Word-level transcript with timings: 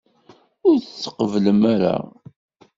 Ur 0.67 0.77
tqebblem 0.81 1.61
ara. 1.73 1.95